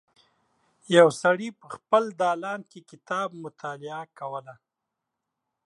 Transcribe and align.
یو 0.97 1.07
سړی 1.21 1.49
په 1.59 1.65
خپل 1.75 2.03
دالان 2.21 2.61
کې 2.71 2.79
کتاب 2.91 3.29
مطالعه 3.43 4.03
کوله. 4.17 4.55